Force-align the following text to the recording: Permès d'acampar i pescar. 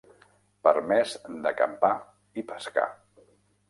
Permès 0.67 1.13
d'acampar 1.45 1.95
i 2.43 2.49
pescar. 2.53 2.91